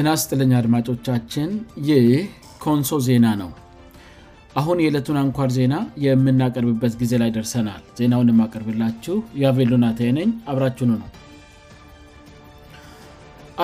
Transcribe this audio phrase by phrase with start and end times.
[0.00, 1.48] እናስጥልኛ አድማጮቻችን
[1.86, 2.04] ይህ
[2.64, 3.48] ኮንሶ ዜና ነው
[4.60, 5.74] አሁን የዕለቱን አንኳር ዜና
[6.04, 11.08] የምናቀርብበት ጊዜ ላይ ደርሰናል ዜናውን የማቀርብላችሁ የአቬሉናትየነኝ አብራችኑ ነው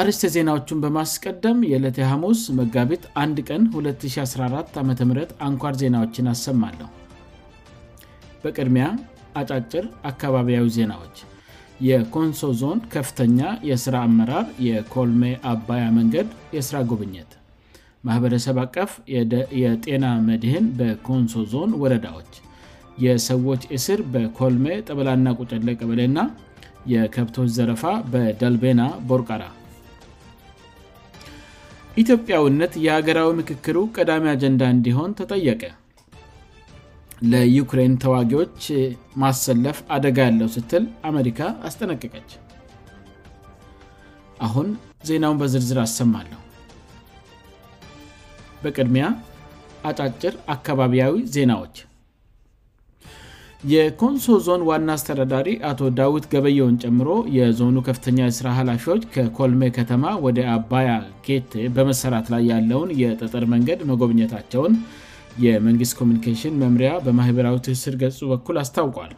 [0.00, 4.91] አርስተ ዜናዎቹን በማስቀደም የዕለት ሀሙስ መጋቢት 1 ቀን 214 ዓም
[5.49, 6.91] አንኳር ዜናዎችን አሰማለሁ
[8.46, 8.89] በቅድሚያ
[9.43, 11.16] አጫጭር አካባቢያዊ ዜናዎች
[11.89, 13.39] የኮንሶ ዞን ከፍተኛ
[13.71, 17.31] የሥራ አመራር የኮልሜ አባያ መንገድ የሥራ ጎብኘት
[18.07, 18.91] ማኅበረሰብ አቀፍ
[19.64, 22.33] የጤና መድህን በኮንሶ ዞን ወረዳዎች
[23.05, 26.19] የሰዎች እስር በኮልሜ ጠብላና ቁጨለ ቀበሌና
[26.95, 27.83] የከብቶች ዘረፋ
[28.14, 29.45] በደልቤና ቦርቀራ
[32.03, 35.61] ኢትዮጵያውነት የሀገራዊ ምክክሩ ቀዳሜ አጀንዳ እንዲሆን ተጠየቀ
[37.33, 38.56] ለዩክሬን ተዋጊዎች
[39.22, 42.31] ማሰለፍ አደጋ ያለው ስትል አሜሪካ አስጠነቀቀች
[44.47, 44.69] አሁን
[45.08, 46.41] ዜናውን በዝርዝር አሰማለሁ
[48.62, 49.06] በቅድሚያ
[49.91, 51.77] አጫጭር አካባቢያዊ ዜናዎች
[53.72, 60.41] የኮንሶ ዞን ዋና አስተዳዳሪ አቶ ዳዊት ገበየውን ጨምሮ የዞኑ ከፍተኛ የሥራ ኃላፊዎች ከኮልሜ ከተማ ወደ
[60.56, 60.91] አባያ
[61.28, 64.75] ኬቴ በመሰራት ላይ ያለውን የጠጠር መንገድ መጎብኘታቸውን
[65.44, 69.12] የመንግስት ኮሚኒኬሽን መምሪያ በማኅበራዊ ትስር ገጹ በኩል አስታውቋል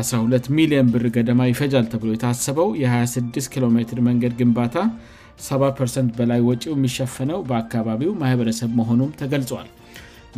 [0.00, 4.78] 12 ሚሊዮን ብር ገደማ ይፈጃል ተብሎ የታሰበው የ26 ኪሜ መንገድ ግንባታ
[5.46, 9.68] 7 በላይ ወጪው የሚሸፈነው በአካባቢው ማኅበረሰብ መሆኑም ተገልጿል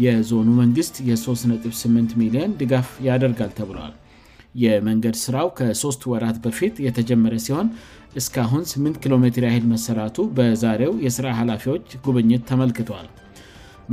[0.05, 3.94] የዞኑ መንግሥት የ38 ሚሊዮን ድጋፍ ያደርጋል ተብለል
[4.62, 7.69] የመንገድ ሥራው ከ3ት ወራት በፊት የተጀመረ ሲሆን
[8.22, 13.08] እስካአሁን 8 ኪሜ የአሄድ መሰራቱ በዛሬው የሥራ ኃላፊዎች ጉብኝት ተመልክቷል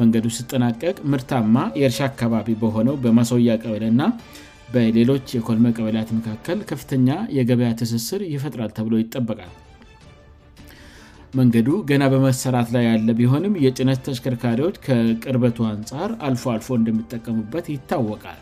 [0.01, 4.03] መንገዱ ስጠናቀቅ ምርታማ የእርሻ አካባቢ በሆነው በማስወያ ቀበልእና
[4.75, 9.51] በሌሎች የኮልመቀበልያት መካከል ከፍተኛ የገበያ ትስስር ይፈጥራል ተብሎ ይጠበቃል
[11.39, 18.39] መንገዱ ገና በመሰራት ላይ ያለ ቢሆንም የጭነት ተሽከርካሪዎች ከቅርበቱ አንጻር አልፎ አልፎ እንደሚጠቀሙበት ይታወቃል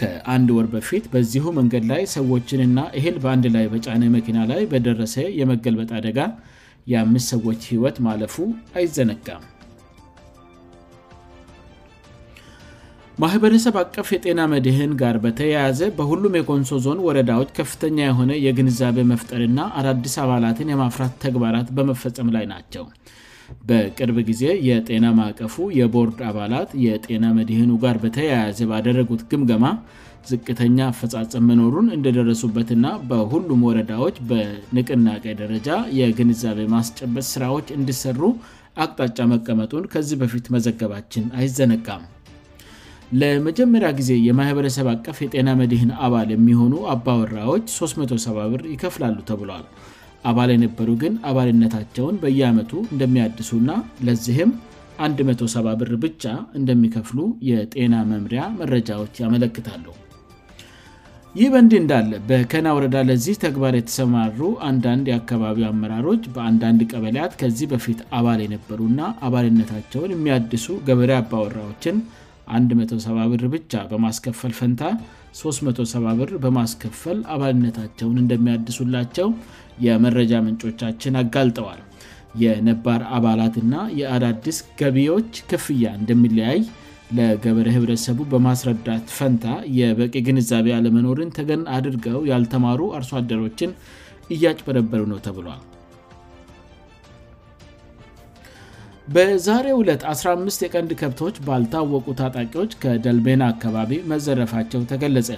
[0.00, 5.90] ከአንድ ወር በፊት በዚሁ መንገድ ላይ ሰዎችንና እህል በአንድ ላይ በጫነ መኪና ላይ በደረሰ የመገልበጥ
[6.00, 6.18] አደጋ
[6.92, 8.34] የአምስት ሰዎች ህይወት ማለፉ
[8.78, 9.44] አይዘነጋም
[13.22, 20.14] ማህበረሰብ አቀፍ የጤና መድህን ጋር በተያያዘ በሁሉም የጎንሶ ዞን ወረዳዎች ከፍተኛ የሆነ የግንዛቤ መፍጠርና አዳዲስ
[20.24, 22.84] አባላትን የማፍራት ተግባራት በመፈፀም ላይ ናቸው
[23.68, 29.64] በቅርብ ጊዜ የጤና ማዕቀፉ የቦርድ አባላት የጤና መድህኑ ጋር በተያያዘ ባደረጉት ግምገማ
[30.30, 38.20] ዝቅተኛ አፈፃፀም መኖሩን እንደደረሱበትና በሁሉም ወረዳዎች በንቅናቀ ደረጃ የግንዛቤ ማስጨበጥ ስራዎች እንድሰሩ
[38.86, 42.04] አቅጣጫ መቀመጡን ከዚህ በፊት መዘገባችን አይዘነጋም
[43.20, 49.66] ለመጀመሪያ ጊዜ የማህበረሰብ አቀፍ የጤና መድህን አባል የሚሆኑ አባወራዎች 307ብር ይከፍላሉ ተብለል
[50.30, 53.70] አባል የነበሩ ግን አባልነታቸውን በየአመቱ እንደሚያድሱና
[54.08, 54.50] ለዚህም
[55.06, 56.24] 17ብር ብቻ
[56.58, 59.84] እንደሚከፍሉ የጤና መምሪያ መረጃዎች ያመለክታሉ
[61.38, 67.98] ይህ በእንድህ እንዳለ በከና ወረዳ ለዚህ ተግባር የተሰማሩ አንዳንድ የአካባቢው አመራሮች በአንዳንድ ቀበልያት ከዚህ በፊት
[68.18, 71.98] አባል የነበሩእና አባልነታቸውን የሚያድሱ ገበሬ አባወራዎችን
[72.54, 74.82] 17ብር ብቻ በማስከፈል ፈንታ
[75.38, 79.28] 307ብር በማስከፈል አባልነታቸውን እንደሚያድሱላቸው
[79.86, 81.80] የመረጃ ምንጮቻችን አጋልጠዋል
[82.42, 86.58] የነባር አባላትእና የአዳዲስ ገቢዎች ክፍያ እንደሚለያይ
[87.18, 89.46] ለገበረ ኅብረተሰቡ በማስረዳት ፈንታ
[89.80, 93.72] የበቂ ግንዛቤ አለመኖርን ተገን አድርገው ያልተማሩ አርሶ አደሮችን
[94.34, 95.62] እያጭበረበሩ ነው ተብሏል
[99.14, 105.28] በዛሬ 2ለት 15 የቀንድ ከብቶች ባልታወቁ ታጣቂዎች ከደልቤና አካባቢ መዘረፋቸው ተገለጸ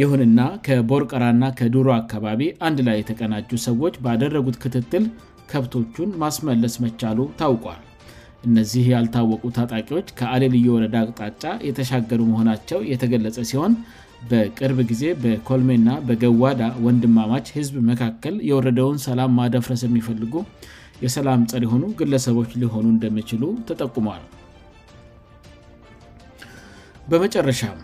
[0.00, 5.04] ይሁንና ከቦርቀራ ና ከዱሮ አካባቢ አንድ ላይ የተቀናጁ ሰዎች ባደረጉት ክትትል
[5.52, 7.78] ከብቶቹን ማስመለስ መቻሉ ታውቋል
[8.48, 13.72] እነዚህ ያልታወቁ ታጣቂዎች ከአሌ ልየወረዳ አቅጣጫ የተሻገሩ መሆናቸው የተገለጸ ሲሆን
[14.32, 20.34] በቅርብ ጊዜ በኮልሜ ና በገዋዳ ወንድማማች ህዝብ መካከል የወረደውን ሰላም ማደፍረስ የሚፈልጉ
[21.04, 24.22] የሰላም ፀር የሆኑ ግለሰቦች ሊሆኑ እንደምችሉ ተጠቁመል
[27.12, 27.76] በመጨረሻም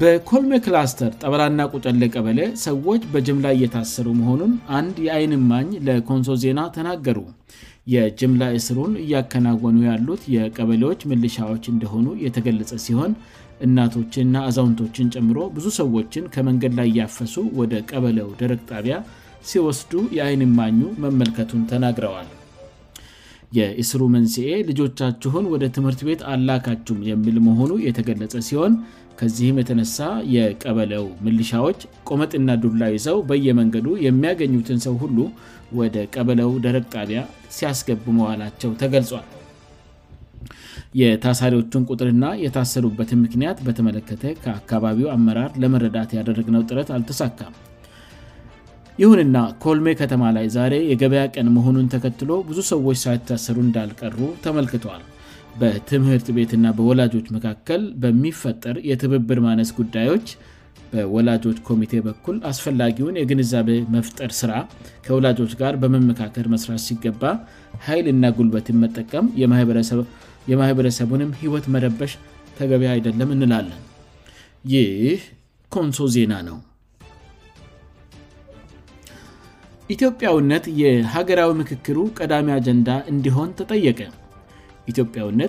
[0.00, 7.18] በኮልሜ ክላስተር ጠበላና ቁጨለ ቀበለ ሰዎች በጅምላ እየታሰሩ መሆኑን አንድ የአይን ማኝ ለኮንሶ ዜና ተናገሩ
[7.94, 13.12] የጅምላ እስሩን እያከናወኑ ያሉት የቀበሌዎች ምልሻዎች እንደሆኑ የተገለጸ ሲሆን
[13.66, 18.96] እናቶችንና አዛውንቶችን ጨምሮ ብዙ ሰዎችን ከመንገድ ላይ እያፈሱ ወደ ቀበለው ደረግ ጣቢያ
[19.50, 22.28] ሲወስዱ የአይን ማኙ መመልከቱን ተናግረዋል
[23.56, 28.72] የእስሩ መንስኤ ልጆቻችሁን ወደ ትምህርት ቤት አላካችም የሚል መሆኑ የተገለጸ ሲሆን
[29.20, 29.98] ከዚህም የተነሳ
[30.34, 31.78] የቀበለው ምልሻዎች
[32.08, 35.16] ቆመጥና ዱላ ይዘው በየመንገዱ የሚያገኙትን ሰው ሁሉ
[35.80, 37.22] ወደ ቀበለው ደረቅ ጣቢያ
[37.56, 39.26] ሲያስገብ መዋላቸው ተገልጿል
[41.00, 47.52] የታሳሪዎቹን ቁጥርና የታሰሩበትን ምክንያት በተመለከተ ከአካባቢው አመራር ለመረዳት ያደረግነው ጥረት አልተሳካም
[49.02, 55.02] ይሁንና ኮልሜ ከተማ ላይ ዛሬ የገበያ ቀን መሆኑን ተከትሎ ብዙ ሰዎች ሳይታሰሩ እንዳልቀሩ ተመልክተዋል
[55.60, 60.26] በትምህርት ቤትእና በወላጆች መካከል በሚፈጠር የትብብር ማነት ጉዳዮች
[60.92, 64.52] በወላጆች ኮሚቴ በኩል አስፈላጊውን የግንዛቤ መፍጠር ስራ
[65.06, 67.22] ከወላጆች ጋር በመመካከድ መስራት ሲገባ
[67.88, 69.26] ኃይልና ጉልበትን መጠቀም
[70.52, 72.14] የማህበረሰቡንም ህይወት መረበሽ
[72.60, 73.82] ተገበያ አይደለም እንላለን
[74.74, 75.20] ይህ
[75.76, 76.58] ኮንሶ ዜና ነው
[79.94, 84.00] ኢትዮጵያውነት የሀገራዊ ምክክሩ ቀዳሚ አጀንዳ እንዲሆን ተጠየቀ
[84.90, 85.42] ኢትጵነ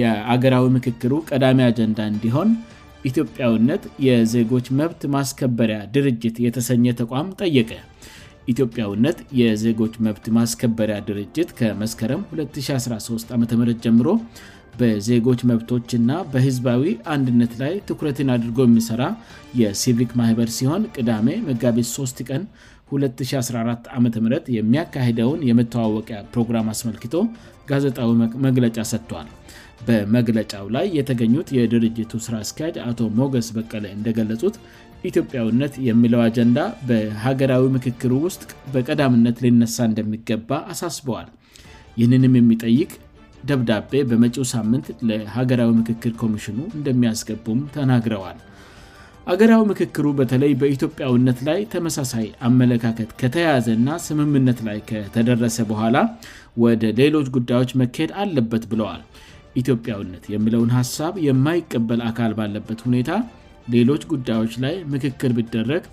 [0.00, 2.50] የአገራዊ ምክክሩ ቀዳሚ አጀንዳ እንዲሆን
[3.10, 7.70] ኢትዮጵያውነት የዜጎች መብት ማስከበሪያ ድርጅት የተሰኘ ተቋም ጠየቀ
[8.52, 13.46] ኢትዮጵያውነት የዜጎች መብት ማስከበሪያ ድርጅት ከመስከረም 2013 ዓም
[13.86, 14.08] ጀምሮ
[14.80, 16.82] በዜጎች መብቶችና በህዝባዊ
[17.14, 19.02] አንድነት ላይ ትኩረትን አድርጎ የሚሠራ
[19.62, 22.44] የሲቪክ ማህበር ሲሆን ቅዳሜ መጋቢት 3 ቀን
[22.98, 24.28] 2014 ዓም
[24.58, 27.14] የሚያካሄደውን የመተዋወቂያ ፕሮግራም አስመልክቶ
[27.70, 28.10] ጋዜጣዊ
[28.46, 29.28] መግለጫ ሰጥቷል
[29.86, 34.56] በመግለጫው ላይ የተገኙት የድርጅቱ ስራ አስኪሄድ አቶ ሞገስ በቀለ እንደገለጹት
[35.08, 36.58] ኢትዮጵያውነት የሚለው አጀንዳ
[36.88, 38.42] በሀገራዊ ምክክሩ ውስጥ
[38.74, 41.28] በቀዳምነት ሊነሳ እንደሚገባ አሳስበዋል
[42.00, 42.92] ይህንንም የሚጠይቅ
[43.50, 48.38] ደብዳቤ በመጪው ሳምንት ለሀገራዊ ምክክል ኮሚሽኑ እንደሚያስገቡም ተናግረዋል
[49.32, 55.96] አገራዊ ምክክሩ በተለይ በኢትዮጵያውነት ላይ ተመሳሳይ አመለካከት ከተያዘና ስምምነት ላይ ከተደረሰ በኋላ
[56.64, 59.02] ወደ ሌሎች ጉዳዮች መካሄድ አለበት ብለዋል
[59.62, 63.10] ኢትዮጵያውነት የምለውን ሀሳብ የማይቀበል አካል ባለበት ሁኔታ
[63.74, 65.84] ሌሎች ጉዳዮች ላይ ምክክር ቢደረግ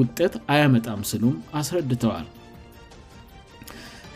[0.00, 2.26] ውጠት አያመጣም ስሉም አስረድተዋል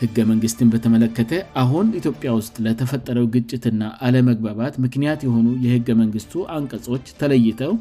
[0.01, 1.31] ህገ መንግስትን በተመለከተ
[1.61, 7.73] አሁን ኢትዮጵያ ውስጥ ለተፈጠረው ግጭትና አለመግባባት ምክንያት የሆኑ የህገ መንግስቱ አንቀጾች ተለይተው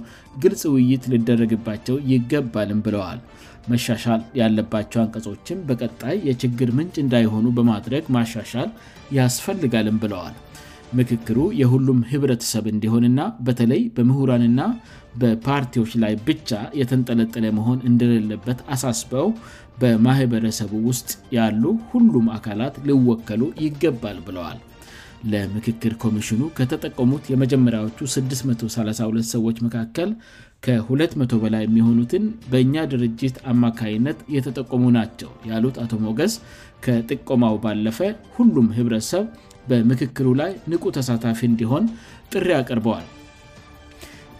[0.44, 3.20] ግልጽ ውይይት ሊደረግባቸው ይገባልም ብለዋል
[3.73, 8.70] መሻሻል ያለባቸው አንቀጾችም በቀጣይ የችግር ምንጭ እንዳይሆኑ በማድረግ ማሻሻል
[9.20, 10.37] ያስፈልጋልም ብለዋል
[10.99, 14.61] ምክክሩ የሁሉም ህብረተሰብ እንዲሆንና በተለይ በምሁራንና
[15.23, 16.50] በፓርቲዎች ላይ ብቻ
[16.81, 19.29] የተንጠለጠለ መሆን እንደሌለበት አሳስበው
[19.82, 24.58] በማኅበረሰቡ ውስጥ ያሉ ሁሉም አካላት ሊወከሉ ይገባል ብለዋል
[25.31, 30.11] ለምክክር ኮሚሽኑ ከተጠቆሙት የመጀመሪያዎቹ 632 ሰዎች መካከል
[30.67, 36.34] ከ200 በላይ የሚሆኑትን በእኛ ድርጅት አማካይነት የተጠቆሙ ናቸው ያሉት አቶ ሞገስ
[36.84, 37.99] ከጥቆማው ባለፈ
[38.38, 39.26] ሁሉም ህብረተሰብ
[39.70, 41.85] በምክክሉ ላይ ንቁ ተሳታፊ እንዲሆን
[42.32, 43.06] ጥሪ አቀርበዋል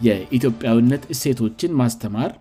[0.07, 2.31] የኢትዮጵያውነት እሴቶችን ማስተማር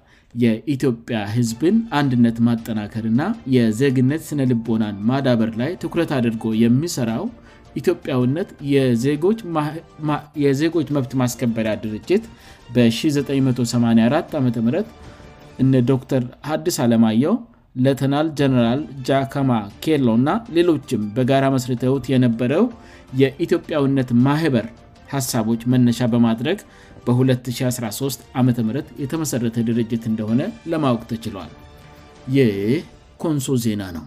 [0.42, 3.22] የኢትዮጵያ ህዝብን አንድነት ማጠናከር ና
[3.54, 7.24] የዜግነት ስነልቦናን ማዳበር ላይ ትኩረት አድርጎ የሚሠራው
[7.80, 8.48] ኢትዮጵያውነት
[10.44, 12.24] የዜጎች መብት ማስከበሪ ድርጅት
[12.76, 14.46] በ1984 ዓም
[15.62, 16.24] እነ ዶር
[16.54, 17.34] አድስ አለማየው
[17.84, 19.50] ለተናል ጀነራል ጃካማ
[19.84, 22.64] ኬሎ እና ሌሎችም በጋራ መስርተውት የነበረው
[23.20, 24.66] የኢትዮጵያውነት ማህበር
[25.14, 26.58] ሀሳቦች መነሻ በማድረግ
[27.04, 28.48] በ2013 አም
[29.02, 30.40] የተመሠረተ ድርጅት እንደሆነ
[30.72, 31.52] ለማወቅ ተችሏል
[32.36, 32.56] ይህ
[33.22, 34.06] ኮንሶ ዜና ነው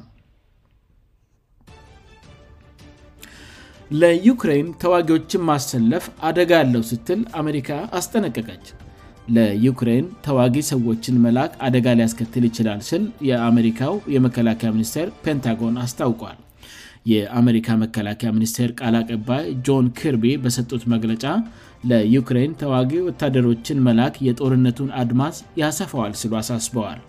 [4.01, 8.65] ለዩክሬይን ተዋጊዎችን ማሰለፍ አደጋ ያለው ስትል አሜሪካ አስጠነቀቀች
[9.35, 16.37] ለዩክሬን ተዋጊ ሰዎችን መልክ አደጋ ሊያስከትል ይችላል ስል የአሜሪካው የመከላከያ ሚኒስቴር ፔንታጎን አስታውቋል
[17.11, 21.23] የአሜሪካ መከላከያ ሚኒስቴር ቃል አቀባይ ጆን ክርቢ በሰጡት መግለጫ
[21.89, 26.99] ለዩክሬን ተዋጊ ወታደሮችን መልክ የጦርነቱን አድማዝ ያሰፈዋል ስሉ አሳስበዋል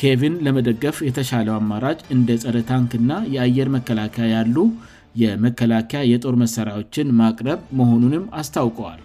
[0.00, 4.58] ኬቪን ለመደገፍ የተሻለው አማራጭ እንደ ጸረ ታንክና የአየር መከላከያ ያሉ
[5.22, 9.00] የመከላከያ የጦር መሳሪያዎችን ማቅረብ መሆኑንም አስታውቀዋል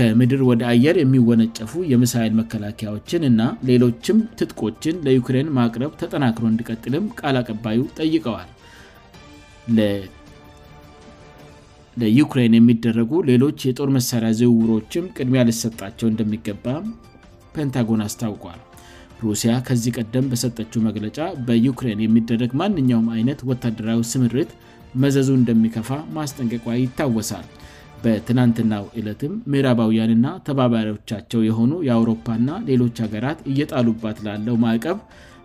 [0.00, 7.80] ከምድር ወደ አየር የሚወነጨፉ የምሳኤል መከላከያዎችን እና ሌሎችም ትጥቆችን ለዩክሬን ማቅረብ ተጠናክሮ እንዲቀጥልም ቃል አቀባዩ
[7.98, 8.48] ጠይቀዋል
[12.02, 16.86] ለዩክሬን የሚደረጉ ሌሎች የጦር መሳሪያ ዝውውሮችም ቅድሚ ልሰጣቸው እንደሚገባም
[17.56, 18.60] ፔንታጎን አስታውቋል
[19.26, 24.52] ሩሲያ ከዚህ ቀደም በሰጠችው መግለጫ በዩክሬን የሚደረግ ማንኛውም አይነት ወታደራዊ ስምርት
[25.04, 27.48] መዘዙ እንደሚከፋ ማስጠንቀቋ ይታወሳል
[28.04, 34.98] በትናንትናው ዕለትም ሜራባውያንና ተባባሪዎቻቸው የሆኑ የአውሮፓና ሌሎች ሀገራት እየጣሉባት ላለው ማዕቀብ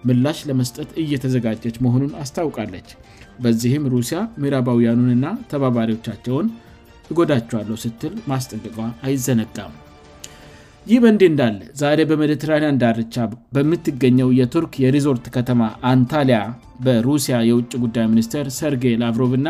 [0.10, 2.90] ምላሽ ለመስጠት እየተዘጋጀች መሆኑን አስታውቃለች
[3.46, 6.50] በዚህም ሩሲያ ሜራባውያኑንና ተባባሪዎቻቸውን
[7.14, 9.74] እጎዳቸዋለሁ ስትል ማስጠንቅቋ አይዘነጋም
[10.89, 13.15] ይህ በ እንዲህ እንዳለ ዛሬ በሜድትራንያ እንዳርቻ
[13.56, 15.62] በምትገኘው የቱርክ የሪዞርት ከተማ
[15.92, 16.39] አንታሊያ
[16.86, 19.50] በሩሲያ የውጭ ጉዳይ ሚኒስቴር ሰርጌይ ላቭሮቭ እና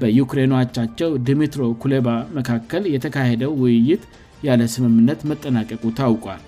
[0.00, 2.06] በዩክሬኑ አቻቸው ዲሚትሮ ኩሌባ
[2.36, 4.02] መካከል የተካሄደው ውይይት
[4.48, 6.44] ያለ ስምምነት መጠናቀቁ ታውቋል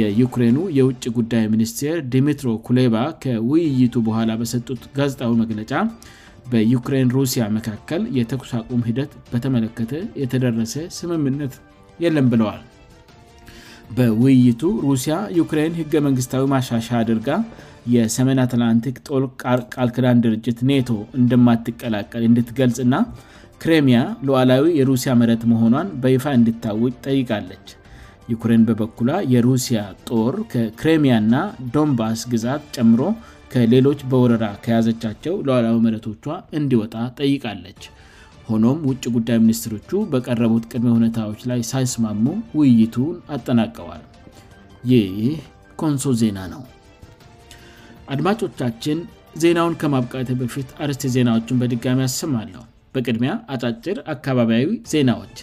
[0.00, 5.72] የዩክሬኑ የውጭ ጉዳይ ሚኒስቴር ዲሚትሮ ኩሌባ ከውይይቱ በኋላ በሰጡት ጋዜጣዊ መግለጫ
[6.52, 11.56] በዩክሬን ሩሲያ መካከል የተኩስ አቁም ሂደት በተመለከተ የተደረሰ ስምምነት
[12.04, 12.62] የለም ብለዋል
[13.96, 17.28] በውይይቱ ሩሲያ ዩክሬን ህገ መንግስታዊ ማሻሻ አድርጋ
[17.94, 19.32] የሰሜን አትላንቲክ ጦልክ
[19.74, 20.88] ቃልክዳን ድርጅት ኔቶ
[21.20, 23.00] እንደማትቀላቀል እንድትገልጽ ና
[23.62, 23.98] ክሬሚያ
[24.28, 27.66] ሉዓላዊ የሩሲያ መረት መሆኗን በይፋ እንድታውጭ ጠይቃለች
[28.32, 29.78] ዩክሬን በበኩሏ የሩሲያ
[30.10, 31.34] ጦር ከክሬሚያና
[31.74, 33.02] ዶምባስ ግዛት ጨምሮ
[33.54, 36.24] ከሌሎች በወረዳ ከያዘቻቸው ለዓላዊ መረቶቿ
[36.60, 37.82] እንዲወጣ ጠይቃለች
[38.48, 42.24] ሆኖም ውጭ ጉዳይ ሚኒስትሮቹ በቀረቡት ቅድሜ ሁኔታዎች ላይ ሳይስማሙ
[42.58, 44.02] ውይይቱን አጠናቀዋል
[44.90, 45.14] ይህ
[45.82, 46.62] ኮንሶ ዜና ነው
[48.14, 48.98] አድማጮቻችን
[49.42, 52.52] ዜናውን ከማብቃት በፊት አርስት የዜናዎችን በድጋሚ አሰማለ
[52.94, 55.36] በቅድሚያ አጫጭር አካባቢያዊ ዜናዎች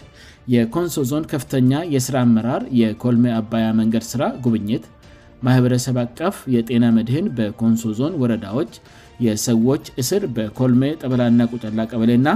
[0.54, 4.86] የኮንሶ ዞን ከፍተኛ የስራ አመራር የኮልሜ አባያ መንገድ ሥራ ጉብኝት
[5.46, 8.74] ማኅበረሰብ አቀፍ የጤና መድህን በኮንሶ ዞን ወረዳዎች
[9.26, 12.28] የሰዎች እስር በኮልሜ ጠበላና ቁጠላ ቀበልና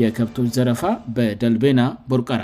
[0.00, 0.82] የከብቶች ዘረፋ
[1.16, 1.80] በደልቤና
[2.10, 2.42] ቦርቀራ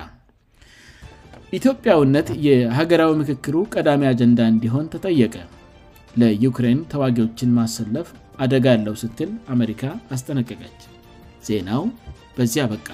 [1.59, 5.35] ኢትዮጵያውነት የሀገራዊ ምክክሩ ቀዳሚ አጀንዳ እንዲሆን ተጠየቀ
[6.21, 8.09] ለዩክሬን ተዋጊዎችን ማሰለፍ
[8.45, 9.83] አደጋ ያለው ስትል አሜሪካ
[10.15, 10.81] አስጠነቀቀች
[11.49, 11.83] ዜናው
[12.38, 12.88] በዚያ አበቃ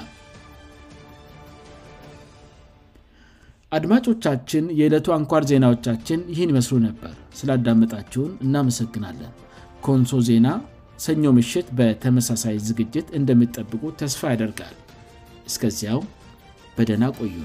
[3.76, 9.32] አድማጮቻችን የዕለቱ አንኳር ዜናዎቻችን ይህን ይመስሉ ነበር ስላዳመጣቸውን እናመሰግናለን
[9.86, 10.46] ኮንሶ ዜና
[11.04, 14.76] ሰኞ ምሽት በተመሳሳይ ዝግጅት እንደምጠብቁ ተስፋ ያደርጋል
[15.50, 16.02] እስከዚያው
[16.76, 17.36] በደና ቆዩ